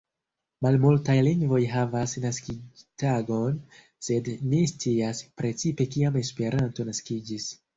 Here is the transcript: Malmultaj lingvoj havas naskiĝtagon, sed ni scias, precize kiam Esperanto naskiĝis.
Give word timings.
Malmultaj 0.65 1.17
lingvoj 1.27 1.59
havas 1.73 2.15
naskiĝtagon, 2.23 3.61
sed 4.09 4.31
ni 4.55 4.63
scias, 4.73 5.23
precize 5.43 5.89
kiam 5.97 6.19
Esperanto 6.25 6.91
naskiĝis. 6.91 7.49